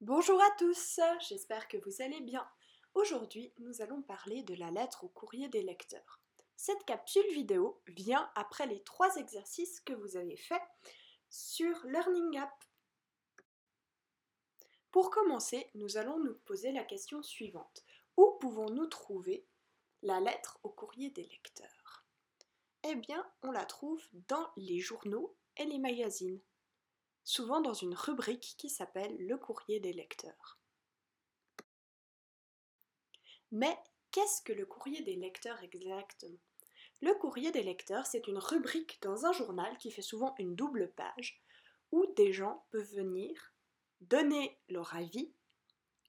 [0.00, 2.48] Bonjour à tous, j'espère que vous allez bien.
[2.94, 6.20] Aujourd'hui, nous allons parler de la lettre au courrier des lecteurs.
[6.54, 10.62] Cette capsule vidéo vient après les trois exercices que vous avez faits
[11.30, 12.64] sur Learning App.
[14.92, 17.84] Pour commencer, nous allons nous poser la question suivante.
[18.16, 19.48] Où pouvons-nous trouver
[20.02, 22.04] la lettre au courrier des lecteurs?
[22.84, 26.40] Eh bien, on la trouve dans les journaux et les magazines
[27.28, 30.58] souvent dans une rubrique qui s'appelle Le courrier des lecteurs.
[33.52, 33.78] Mais
[34.10, 36.38] qu'est-ce que le courrier des lecteurs exactement?
[37.02, 40.90] Le courrier des lecteurs, c'est une rubrique dans un journal qui fait souvent une double
[40.96, 41.42] page
[41.92, 43.52] où des gens peuvent venir
[44.00, 45.30] donner leur avis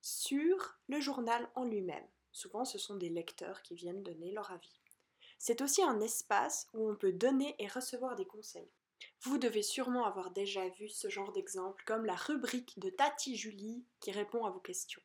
[0.01, 2.07] sur le journal en lui-même.
[2.31, 4.79] Souvent, ce sont des lecteurs qui viennent donner leur avis.
[5.37, 8.71] C'est aussi un espace où on peut donner et recevoir des conseils.
[9.21, 13.85] Vous devez sûrement avoir déjà vu ce genre d'exemple comme la rubrique de Tati Julie
[13.99, 15.01] qui répond à vos questions.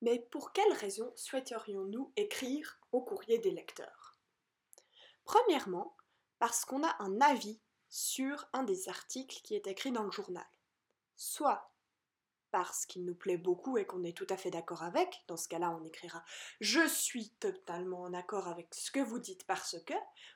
[0.00, 4.16] Mais pour quelles raisons souhaiterions-nous écrire au courrier des lecteurs?
[5.24, 5.96] Premièrement,
[6.38, 10.46] parce qu'on a un avis sur un des articles qui est écrit dans le journal.
[11.16, 11.73] Soit
[12.54, 15.48] parce qu'il nous plaît beaucoup et qu'on est tout à fait d'accord avec, dans ce
[15.48, 16.22] cas-là on écrira
[16.60, 19.94] je suis totalement en accord avec ce que vous dites parce que,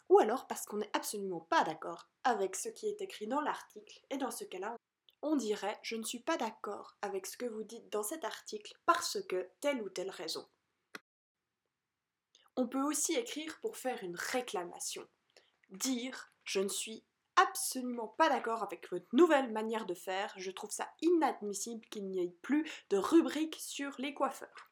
[0.09, 4.03] ou alors parce qu'on n'est absolument pas d'accord avec ce qui est écrit dans l'article,
[4.11, 4.77] et dans ce cas-là
[5.23, 8.75] on dirait je ne suis pas d'accord avec ce que vous dites dans cet article
[8.85, 10.45] parce que telle ou telle raison.
[12.57, 15.07] On peut aussi écrire pour faire une réclamation,
[15.71, 17.05] dire je ne suis
[17.43, 20.33] absolument pas d'accord avec votre nouvelle manière de faire.
[20.37, 24.71] Je trouve ça inadmissible qu'il n'y ait plus de rubrique sur les coiffeurs.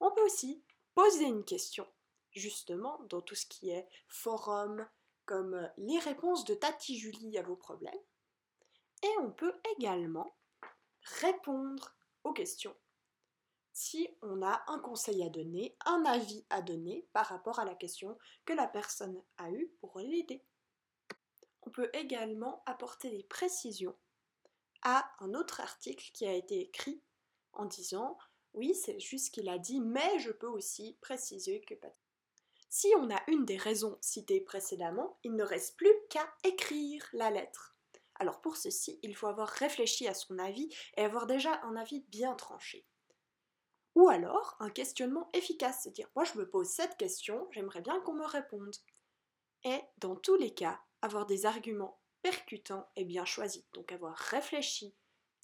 [0.00, 0.62] On peut aussi
[0.94, 1.86] poser une question,
[2.32, 4.86] justement, dans tout ce qui est forum,
[5.26, 7.92] comme les réponses de Tati Julie à vos problèmes.
[9.02, 10.34] Et on peut également
[11.20, 12.74] répondre aux questions
[13.78, 17.76] si on a un conseil à donner, un avis à donner par rapport à la
[17.76, 20.44] question que la personne a eue pour l'aider.
[21.68, 23.94] On peut également apporter des précisions
[24.80, 27.02] à un autre article qui a été écrit
[27.52, 28.16] en disant
[28.54, 31.74] oui, c'est juste ce qu'il a dit, mais je peux aussi préciser que
[32.70, 37.28] si on a une des raisons citées précédemment, il ne reste plus qu'à écrire la
[37.30, 37.76] lettre.
[38.14, 42.00] Alors pour ceci, il faut avoir réfléchi à son avis et avoir déjà un avis
[42.08, 42.86] bien tranché.
[43.94, 48.14] Ou alors un questionnement efficace, c'est-à-dire moi je me pose cette question, j'aimerais bien qu'on
[48.14, 48.74] me réponde.
[49.64, 54.94] Et dans tous les cas, avoir des arguments percutants et bien choisis, donc avoir réfléchi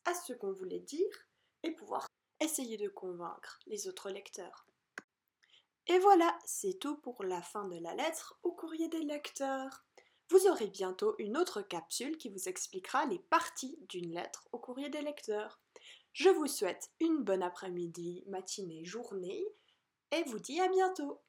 [0.04, 1.28] à ce qu'on voulait dire
[1.62, 2.06] et pouvoir
[2.40, 4.66] essayer de convaincre les autres lecteurs.
[5.86, 9.84] Et voilà, c'est tout pour la fin de la lettre au courrier des lecteurs.
[10.30, 14.88] Vous aurez bientôt une autre capsule qui vous expliquera les parties d'une lettre au courrier
[14.88, 15.60] des lecteurs.
[16.12, 19.44] Je vous souhaite une bonne après-midi, matinée, journée
[20.10, 21.20] et vous dis à bientôt